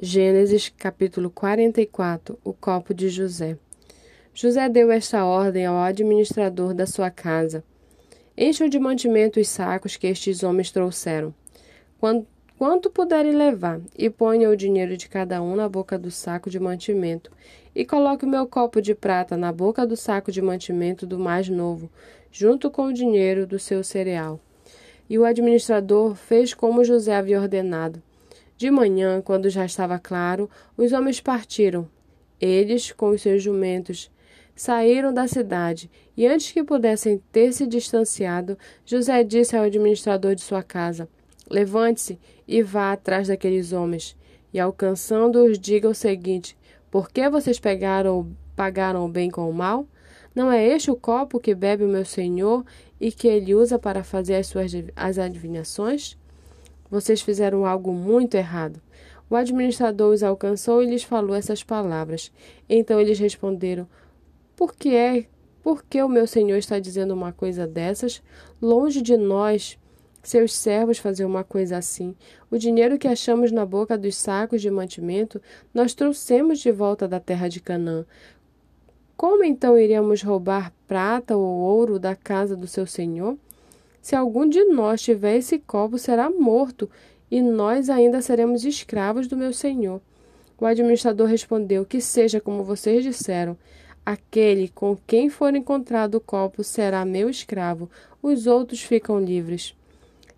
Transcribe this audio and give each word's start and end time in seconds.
Gênesis 0.00 0.68
capítulo 0.78 1.28
44 1.28 2.38
O 2.44 2.52
copo 2.52 2.94
de 2.94 3.08
José. 3.08 3.58
José 4.32 4.68
deu 4.68 4.92
esta 4.92 5.24
ordem 5.24 5.66
ao 5.66 5.76
administrador 5.76 6.72
da 6.72 6.86
sua 6.86 7.10
casa: 7.10 7.64
Encham 8.36 8.68
de 8.68 8.78
mantimento 8.78 9.40
os 9.40 9.48
sacos 9.48 9.96
que 9.96 10.06
estes 10.06 10.44
homens 10.44 10.70
trouxeram. 10.70 11.34
Quanto, 11.98 12.28
quanto 12.56 12.90
puderem 12.90 13.32
levar, 13.32 13.80
e 13.98 14.08
ponham 14.08 14.52
o 14.52 14.56
dinheiro 14.56 14.96
de 14.96 15.08
cada 15.08 15.42
um 15.42 15.56
na 15.56 15.68
boca 15.68 15.98
do 15.98 16.12
saco 16.12 16.48
de 16.48 16.60
mantimento, 16.60 17.32
e 17.74 17.84
coloque 17.84 18.24
o 18.24 18.28
meu 18.28 18.46
copo 18.46 18.80
de 18.80 18.94
prata 18.94 19.36
na 19.36 19.50
boca 19.50 19.84
do 19.84 19.96
saco 19.96 20.30
de 20.30 20.40
mantimento 20.40 21.08
do 21.08 21.18
mais 21.18 21.48
novo, 21.48 21.90
junto 22.30 22.70
com 22.70 22.84
o 22.84 22.92
dinheiro 22.92 23.48
do 23.48 23.58
seu 23.58 23.82
cereal. 23.82 24.38
E 25.10 25.18
o 25.18 25.24
administrador 25.24 26.14
fez 26.14 26.54
como 26.54 26.84
José 26.84 27.16
havia 27.16 27.40
ordenado. 27.40 28.00
De 28.58 28.72
manhã, 28.72 29.22
quando 29.22 29.48
já 29.48 29.64
estava 29.64 30.00
claro, 30.00 30.50
os 30.76 30.92
homens 30.92 31.20
partiram. 31.20 31.88
Eles, 32.40 32.90
com 32.90 33.10
os 33.10 33.22
seus 33.22 33.40
jumentos, 33.40 34.10
saíram 34.56 35.14
da 35.14 35.28
cidade, 35.28 35.88
e 36.16 36.26
antes 36.26 36.50
que 36.50 36.64
pudessem 36.64 37.22
ter 37.30 37.52
se 37.52 37.68
distanciado, 37.68 38.58
José 38.84 39.22
disse 39.22 39.56
ao 39.56 39.62
administrador 39.62 40.34
de 40.34 40.40
sua 40.40 40.60
casa: 40.60 41.08
Levante-se 41.48 42.18
e 42.48 42.60
vá 42.60 42.90
atrás 42.90 43.28
daqueles 43.28 43.72
homens, 43.72 44.16
e 44.52 44.58
alcançando-os, 44.58 45.56
diga 45.56 45.88
o 45.88 45.94
seguinte: 45.94 46.58
Por 46.90 47.12
que 47.12 47.30
vocês 47.30 47.60
pegaram, 47.60 48.28
pagaram 48.56 49.06
o 49.06 49.08
bem 49.08 49.30
com 49.30 49.48
o 49.48 49.54
mal? 49.54 49.86
Não 50.34 50.50
é 50.50 50.66
este 50.66 50.90
o 50.90 50.96
copo 50.96 51.38
que 51.38 51.54
bebe 51.54 51.84
o 51.84 51.88
meu 51.88 52.04
senhor 52.04 52.64
e 53.00 53.12
que 53.12 53.28
ele 53.28 53.54
usa 53.54 53.78
para 53.78 54.02
fazer 54.02 54.34
as 54.34 54.48
suas 54.48 54.72
as 54.96 55.16
adivinhações? 55.16 56.18
Vocês 56.90 57.20
fizeram 57.20 57.66
algo 57.66 57.92
muito 57.92 58.34
errado. 58.34 58.80
O 59.30 59.36
administrador 59.36 60.12
os 60.12 60.22
alcançou 60.22 60.82
e 60.82 60.86
lhes 60.86 61.02
falou 61.02 61.36
essas 61.36 61.62
palavras. 61.62 62.32
Então 62.68 63.00
eles 63.00 63.18
responderam: 63.18 63.86
Por 64.56 64.74
que 64.74 64.94
é? 64.94 65.26
Por 65.62 65.84
que 65.84 66.02
o 66.02 66.08
meu 66.08 66.26
senhor 66.26 66.56
está 66.56 66.78
dizendo 66.78 67.12
uma 67.12 67.32
coisa 67.32 67.66
dessas? 67.66 68.22
Longe 68.62 69.02
de 69.02 69.16
nós, 69.16 69.78
seus 70.22 70.54
servos, 70.54 70.98
fazer 70.98 71.24
uma 71.24 71.44
coisa 71.44 71.76
assim. 71.76 72.16
O 72.50 72.56
dinheiro 72.56 72.98
que 72.98 73.06
achamos 73.06 73.52
na 73.52 73.66
boca 73.66 73.98
dos 73.98 74.16
sacos 74.16 74.62
de 74.62 74.70
mantimento, 74.70 75.42
nós 75.74 75.92
trouxemos 75.92 76.60
de 76.60 76.72
volta 76.72 77.06
da 77.06 77.20
terra 77.20 77.48
de 77.48 77.60
Canaã. 77.60 78.06
Como 79.16 79.42
então 79.44 79.76
iríamos 79.76 80.22
roubar 80.22 80.72
prata 80.86 81.36
ou 81.36 81.44
ouro 81.44 81.98
da 81.98 82.14
casa 82.14 82.56
do 82.56 82.66
seu 82.66 82.86
senhor? 82.86 83.36
Se 84.00 84.16
algum 84.16 84.48
de 84.48 84.64
nós 84.64 85.02
tiver 85.02 85.36
esse 85.36 85.58
copo, 85.58 85.98
será 85.98 86.30
morto, 86.30 86.88
e 87.30 87.42
nós 87.42 87.90
ainda 87.90 88.22
seremos 88.22 88.64
escravos 88.64 89.26
do 89.26 89.36
meu 89.36 89.52
senhor. 89.52 90.00
O 90.58 90.66
administrador 90.66 91.28
respondeu: 91.28 91.84
Que 91.84 92.00
seja 92.00 92.40
como 92.40 92.64
vocês 92.64 93.02
disseram. 93.04 93.56
Aquele 94.04 94.68
com 94.68 94.96
quem 95.06 95.28
for 95.28 95.54
encontrado 95.54 96.14
o 96.14 96.20
copo 96.20 96.64
será 96.64 97.04
meu 97.04 97.28
escravo, 97.28 97.90
os 98.22 98.46
outros 98.46 98.82
ficam 98.82 99.20
livres. 99.20 99.74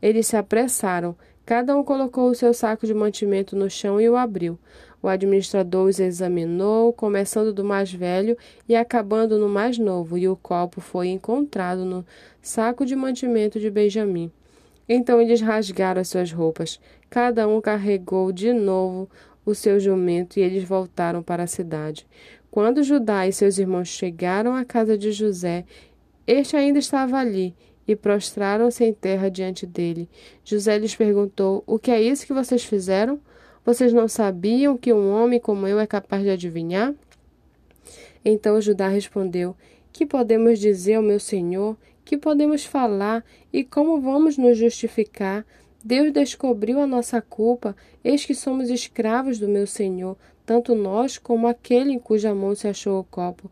Eles 0.00 0.26
se 0.26 0.36
apressaram. 0.36 1.16
Cada 1.44 1.76
um 1.76 1.82
colocou 1.82 2.30
o 2.30 2.34
seu 2.34 2.52
saco 2.52 2.86
de 2.86 2.92
mantimento 2.92 3.56
no 3.56 3.70
chão 3.70 4.00
e 4.00 4.08
o 4.08 4.16
abriu. 4.16 4.58
O 5.02 5.08
administrador 5.08 5.88
os 5.88 5.98
examinou, 5.98 6.92
começando 6.92 7.52
do 7.52 7.64
mais 7.64 7.92
velho 7.92 8.36
e 8.68 8.76
acabando 8.76 9.38
no 9.38 9.48
mais 9.48 9.78
novo, 9.78 10.18
e 10.18 10.28
o 10.28 10.36
copo 10.36 10.80
foi 10.80 11.08
encontrado 11.08 11.84
no 11.84 12.04
saco 12.42 12.84
de 12.84 12.96
mantimento 12.96 13.60
de 13.60 13.70
Benjamim. 13.70 14.30
Então 14.88 15.20
eles 15.20 15.40
rasgaram 15.40 16.00
as 16.00 16.08
suas 16.08 16.32
roupas. 16.32 16.80
Cada 17.08 17.46
um 17.46 17.60
carregou 17.60 18.32
de 18.32 18.52
novo 18.52 19.08
o 19.44 19.54
seu 19.54 19.78
jumento 19.78 20.38
e 20.38 20.42
eles 20.42 20.64
voltaram 20.64 21.22
para 21.22 21.44
a 21.44 21.46
cidade. 21.46 22.06
Quando 22.50 22.82
Judá 22.82 23.26
e 23.26 23.32
seus 23.32 23.58
irmãos 23.58 23.88
chegaram 23.88 24.54
à 24.54 24.64
casa 24.64 24.96
de 24.96 25.12
José, 25.12 25.64
este 26.26 26.56
ainda 26.56 26.78
estava 26.78 27.18
ali 27.18 27.54
e 27.88 27.96
prostraram-se 27.96 28.84
em 28.84 28.92
terra 28.92 29.30
diante 29.30 29.64
dele. 29.66 30.08
José 30.44 30.76
lhes 30.78 30.94
perguntou: 30.94 31.64
O 31.66 31.78
que 31.78 31.90
é 31.90 32.00
isso 32.00 32.26
que 32.26 32.34
vocês 32.34 32.62
fizeram? 32.62 33.18
Vocês 33.64 33.92
não 33.92 34.06
sabiam 34.06 34.76
que 34.76 34.92
um 34.92 35.10
homem 35.10 35.40
como 35.40 35.66
eu 35.66 35.80
é 35.80 35.86
capaz 35.86 36.22
de 36.22 36.30
adivinhar? 36.30 36.94
Então 38.22 38.60
Judá 38.60 38.88
respondeu: 38.88 39.56
Que 39.90 40.04
podemos 40.04 40.58
dizer 40.58 40.94
ao 40.94 41.02
meu 41.02 41.18
senhor? 41.18 41.76
Que 42.04 42.18
podemos 42.18 42.64
falar? 42.64 43.24
E 43.52 43.64
como 43.64 44.00
vamos 44.00 44.36
nos 44.36 44.58
justificar? 44.58 45.46
Deus 45.82 46.12
descobriu 46.12 46.80
a 46.80 46.86
nossa 46.86 47.22
culpa, 47.22 47.74
eis 48.02 48.24
que 48.24 48.34
somos 48.34 48.68
escravos 48.68 49.38
do 49.38 49.46
meu 49.46 49.66
senhor, 49.66 50.16
tanto 50.44 50.74
nós 50.74 51.16
como 51.16 51.46
aquele 51.46 51.92
em 51.92 51.98
cuja 51.98 52.34
mão 52.34 52.54
se 52.54 52.66
achou 52.66 52.98
o 52.98 53.04
copo. 53.04 53.50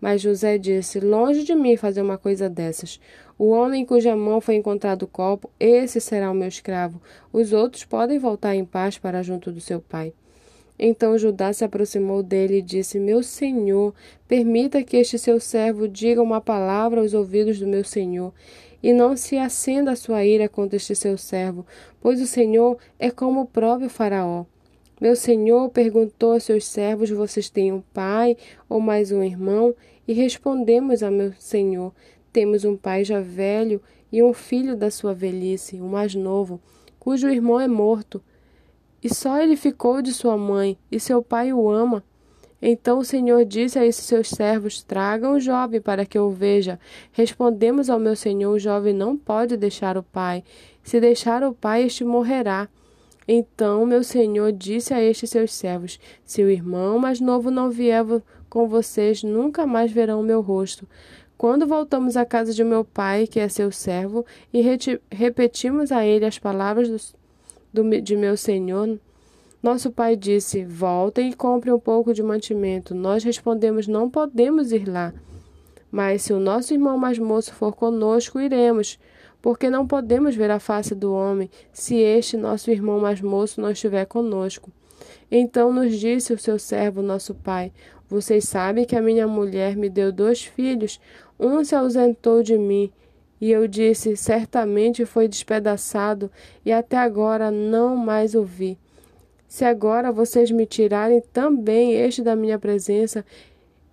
Mas 0.00 0.20
José 0.20 0.58
disse: 0.58 1.00
Longe 1.00 1.44
de 1.44 1.54
mim 1.54 1.76
fazer 1.76 2.02
uma 2.02 2.18
coisa 2.18 2.48
dessas. 2.48 3.00
O 3.38 3.50
homem 3.50 3.82
em 3.82 3.86
cuja 3.86 4.16
mão 4.16 4.40
foi 4.40 4.56
encontrado 4.56 5.04
o 5.04 5.06
copo, 5.06 5.48
esse 5.60 6.00
será 6.00 6.28
o 6.28 6.34
meu 6.34 6.48
escravo. 6.48 7.00
Os 7.32 7.52
outros 7.52 7.84
podem 7.84 8.18
voltar 8.18 8.56
em 8.56 8.64
paz 8.64 8.98
para 8.98 9.22
junto 9.22 9.52
do 9.52 9.60
seu 9.60 9.80
pai. 9.80 10.12
Então 10.76 11.16
Judá 11.16 11.52
se 11.52 11.64
aproximou 11.64 12.20
dele 12.20 12.58
e 12.58 12.62
disse: 12.62 12.98
Meu 12.98 13.22
senhor, 13.22 13.94
permita 14.26 14.82
que 14.82 14.96
este 14.96 15.18
seu 15.18 15.38
servo 15.38 15.86
diga 15.86 16.20
uma 16.20 16.40
palavra 16.40 17.00
aos 17.00 17.14
ouvidos 17.14 17.60
do 17.60 17.66
meu 17.66 17.84
senhor, 17.84 18.32
e 18.82 18.92
não 18.92 19.16
se 19.16 19.36
acenda 19.36 19.92
a 19.92 19.96
sua 19.96 20.24
ira 20.24 20.48
contra 20.48 20.76
este 20.76 20.96
seu 20.96 21.16
servo, 21.16 21.64
pois 22.00 22.20
o 22.20 22.26
senhor 22.26 22.76
é 22.98 23.10
como 23.10 23.42
o 23.42 23.46
próprio 23.46 23.88
Faraó. 23.88 24.44
Meu 25.00 25.14
senhor 25.14 25.68
perguntou 25.70 26.32
a 26.32 26.40
seus 26.40 26.64
servos: 26.64 27.10
Vocês 27.10 27.48
têm 27.48 27.72
um 27.72 27.82
pai 27.94 28.36
ou 28.68 28.80
mais 28.80 29.12
um 29.12 29.22
irmão? 29.22 29.74
E 30.06 30.12
respondemos 30.12 31.02
a 31.02 31.10
meu 31.10 31.32
senhor: 31.38 31.92
temos 32.38 32.64
um 32.64 32.76
pai 32.76 33.02
já 33.02 33.18
velho 33.18 33.82
e 34.12 34.22
um 34.22 34.32
filho 34.32 34.76
da 34.76 34.92
sua 34.92 35.12
velhice, 35.12 35.80
o 35.80 35.86
mais 35.86 36.14
novo, 36.14 36.60
cujo 36.96 37.28
irmão 37.28 37.58
é 37.58 37.66
morto. 37.66 38.22
E 39.02 39.12
só 39.12 39.42
ele 39.42 39.56
ficou 39.56 40.00
de 40.00 40.12
sua 40.12 40.38
mãe, 40.38 40.78
e 40.88 41.00
seu 41.00 41.20
pai 41.20 41.52
o 41.52 41.68
ama. 41.68 42.00
Então 42.62 43.00
o 43.00 43.04
Senhor 43.04 43.44
disse 43.44 43.76
a 43.76 43.84
esses 43.84 44.04
seus 44.04 44.28
servos: 44.28 44.84
Tragam 44.84 45.32
o 45.32 45.40
jovem 45.40 45.80
para 45.80 46.06
que 46.06 46.16
eu 46.16 46.30
veja. 46.30 46.78
Respondemos 47.10 47.90
ao 47.90 47.98
meu 47.98 48.14
senhor: 48.14 48.54
O 48.54 48.58
jovem 48.60 48.94
não 48.94 49.16
pode 49.16 49.56
deixar 49.56 49.98
o 49.98 50.02
pai. 50.04 50.44
Se 50.80 51.00
deixar 51.00 51.42
o 51.42 51.52
pai, 51.52 51.82
este 51.82 52.04
morrerá. 52.04 52.68
Então 53.26 53.84
meu 53.84 54.04
senhor 54.04 54.52
disse 54.52 54.94
a 54.94 55.02
estes 55.02 55.30
seus 55.30 55.52
servos: 55.52 55.98
Se 56.24 56.40
o 56.40 56.48
irmão 56.48 57.00
mais 57.00 57.20
novo 57.20 57.50
não 57.50 57.68
vier 57.68 58.04
com 58.48 58.68
vocês, 58.68 59.24
nunca 59.24 59.66
mais 59.66 59.90
verão 59.90 60.22
meu 60.22 60.40
rosto. 60.40 60.88
Quando 61.38 61.68
voltamos 61.68 62.16
à 62.16 62.26
casa 62.26 62.52
de 62.52 62.64
meu 62.64 62.84
pai, 62.84 63.28
que 63.28 63.38
é 63.38 63.48
seu 63.48 63.70
servo, 63.70 64.26
e 64.52 64.60
repetimos 65.08 65.92
a 65.92 66.04
ele 66.04 66.26
as 66.26 66.36
palavras 66.36 66.88
do, 67.72 67.84
do, 67.84 68.00
de 68.00 68.16
meu 68.16 68.36
senhor, 68.36 68.98
nosso 69.62 69.92
pai 69.92 70.16
disse: 70.16 70.64
Voltem 70.64 71.30
e 71.30 71.34
comprem 71.34 71.72
um 71.72 71.78
pouco 71.78 72.12
de 72.12 72.24
mantimento. 72.24 72.92
Nós 72.92 73.22
respondemos: 73.22 73.86
Não 73.86 74.10
podemos 74.10 74.72
ir 74.72 74.88
lá. 74.88 75.14
Mas 75.92 76.22
se 76.22 76.32
o 76.32 76.40
nosso 76.40 76.74
irmão 76.74 76.98
mais 76.98 77.20
moço 77.20 77.54
for 77.54 77.72
conosco, 77.72 78.40
iremos, 78.40 78.98
porque 79.40 79.70
não 79.70 79.86
podemos 79.86 80.34
ver 80.34 80.50
a 80.50 80.58
face 80.58 80.94
do 80.94 81.12
homem 81.12 81.48
se 81.72 81.96
este 81.96 82.36
nosso 82.36 82.68
irmão 82.70 82.98
mais 82.98 83.20
moço 83.20 83.60
não 83.60 83.70
estiver 83.70 84.06
conosco. 84.06 84.70
Então 85.30 85.72
nos 85.72 85.98
disse 85.98 86.32
o 86.32 86.38
seu 86.38 86.58
servo, 86.58 87.00
nosso 87.00 87.34
pai: 87.34 87.72
Vocês 88.08 88.44
sabem 88.44 88.84
que 88.84 88.96
a 88.96 89.02
minha 89.02 89.26
mulher 89.26 89.76
me 89.76 89.88
deu 89.88 90.12
dois 90.12 90.42
filhos. 90.44 91.00
Um 91.38 91.64
se 91.64 91.74
ausentou 91.74 92.42
de 92.42 92.58
mim, 92.58 92.90
e 93.40 93.50
eu 93.50 93.68
disse: 93.68 94.16
Certamente 94.16 95.04
foi 95.04 95.28
despedaçado, 95.28 96.30
e 96.64 96.72
até 96.72 96.96
agora 96.96 97.50
não 97.50 97.96
mais 97.96 98.34
o 98.34 98.42
vi. 98.42 98.78
Se 99.46 99.64
agora 99.64 100.12
vocês 100.12 100.50
me 100.50 100.66
tirarem 100.66 101.22
também 101.32 101.94
este 101.94 102.22
da 102.22 102.36
minha 102.36 102.58
presença, 102.58 103.24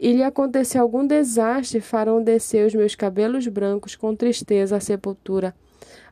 e 0.00 0.12
lhe 0.12 0.22
acontecer 0.22 0.78
algum 0.78 1.06
desastre, 1.06 1.80
farão 1.80 2.22
descer 2.22 2.66
os 2.66 2.74
meus 2.74 2.94
cabelos 2.94 3.46
brancos 3.46 3.94
com 3.94 4.14
tristeza 4.14 4.76
à 4.76 4.80
sepultura. 4.80 5.54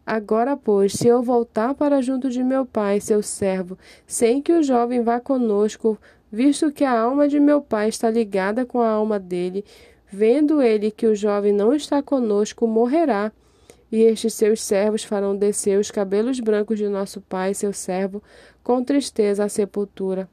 Agora, 0.06 0.56
pois, 0.56 0.92
se 0.92 1.06
eu 1.06 1.22
voltar 1.22 1.74
para 1.74 2.00
junto 2.00 2.28
de 2.28 2.42
meu 2.42 2.66
pai, 2.66 3.00
seu 3.00 3.22
servo, 3.22 3.78
sem 4.06 4.42
que 4.42 4.52
o 4.52 4.62
jovem 4.62 5.02
vá 5.02 5.20
conosco, 5.20 5.98
visto 6.30 6.72
que 6.72 6.84
a 6.84 6.98
alma 6.98 7.28
de 7.28 7.38
meu 7.38 7.60
pai 7.60 7.88
está 7.88 8.10
ligada 8.10 8.64
com 8.64 8.80
a 8.80 8.88
alma 8.88 9.18
dele, 9.18 9.64
vendo 10.12 10.60
ele 10.60 10.90
que 10.90 11.06
o 11.06 11.16
jovem 11.16 11.52
não 11.52 11.74
está 11.74 12.02
conosco, 12.02 12.66
morrerá. 12.66 13.32
E 13.90 14.02
estes 14.02 14.34
seus 14.34 14.62
servos 14.62 15.02
farão 15.02 15.34
descer 15.34 15.78
os 15.78 15.90
cabelos 15.90 16.38
brancos 16.38 16.78
de 16.78 16.86
nosso 16.88 17.20
pai, 17.22 17.54
seu 17.54 17.72
servo, 17.72 18.22
com 18.62 18.84
tristeza 18.84 19.44
à 19.44 19.48
sepultura. 19.48 20.28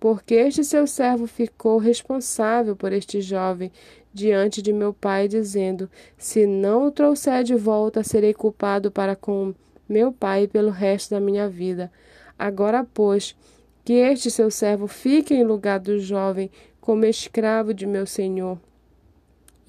Porque 0.00 0.34
este 0.34 0.64
seu 0.64 0.86
servo 0.86 1.26
ficou 1.26 1.78
responsável 1.78 2.74
por 2.74 2.92
este 2.92 3.20
jovem, 3.20 3.70
diante 4.12 4.60
de 4.60 4.72
meu 4.72 4.92
pai, 4.92 5.28
dizendo: 5.28 5.88
Se 6.18 6.46
não 6.46 6.86
o 6.86 6.90
trouxer 6.90 7.44
de 7.44 7.54
volta, 7.54 8.02
serei 8.02 8.34
culpado 8.34 8.90
para 8.90 9.14
com 9.14 9.54
meu 9.88 10.12
pai 10.12 10.46
pelo 10.48 10.70
resto 10.70 11.10
da 11.10 11.20
minha 11.20 11.48
vida. 11.48 11.90
Agora, 12.38 12.86
pois, 12.94 13.36
Que 13.84 13.94
este 13.94 14.30
seu 14.30 14.50
servo 14.50 14.86
fique 14.86 15.34
em 15.34 15.42
lugar 15.42 15.80
do 15.80 15.98
jovem 15.98 16.50
como 16.80 17.04
escravo 17.04 17.74
de 17.74 17.86
meu 17.86 18.06
senhor, 18.06 18.58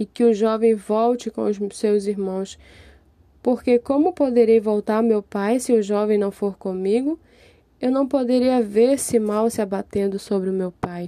e 0.02 0.06
que 0.08 0.24
o 0.24 0.34
jovem 0.34 0.74
volte 0.74 1.30
com 1.30 1.44
os 1.44 1.60
seus 1.78 2.08
irmãos. 2.08 2.58
Porque 3.44 3.78
como 3.78 4.14
poderei 4.14 4.60
voltar 4.60 5.04
meu 5.04 5.22
pai 5.22 5.60
se 5.60 5.72
o 5.74 5.84
jovem 5.84 6.18
não 6.18 6.32
for 6.32 6.58
comigo? 6.58 7.20
Eu 7.80 7.92
não 7.92 8.08
poderia 8.08 8.64
ver 8.64 8.98
se 8.98 9.20
mal 9.20 9.48
se 9.48 9.62
abatendo 9.62 10.18
sobre 10.18 10.50
o 10.50 10.54
meu 10.54 10.72
pai. 10.72 11.08